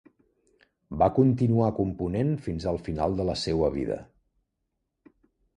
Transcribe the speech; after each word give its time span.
Va 1.01 1.09
continuar 1.17 1.67
component 1.81 2.33
fins 2.47 2.67
al 2.73 2.81
final 2.89 3.21
de 3.21 3.29
la 3.31 3.39
seua 3.45 3.73
vida. 3.79 3.99